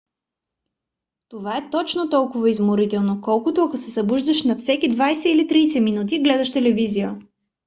това 1.29 1.57
е 1.57 1.69
точно 1.69 2.09
толкова 2.09 2.49
изморително 2.49 3.21
колкото 3.21 3.63
ако 3.63 3.77
се 3.77 3.91
събуждаш 3.91 4.43
на 4.43 4.55
всеки 4.57 4.91
20 4.97 5.25
или 5.25 5.67
30 5.69 5.79
минути 5.83 6.15
и 6.15 6.23
гледаш 6.23 6.51
телевизия 6.53 7.17